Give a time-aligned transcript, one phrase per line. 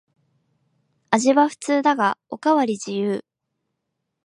[1.11, 3.23] 味は普通だがおかわり自由